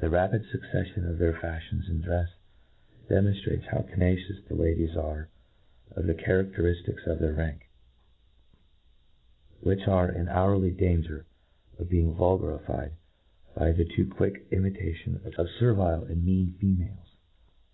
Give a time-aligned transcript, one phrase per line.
[0.00, 2.30] The rapid fucceffion of their fafhions in drefs
[3.10, 5.28] demonftrates how tenacious the ladies are
[5.90, 7.68] of the charaderiftics of their rank,
[9.60, 11.26] which arc in hourly danger
[11.78, 12.90] of being vulgarifed
[13.54, 17.14] by the too quick imitation of fervile and mean females.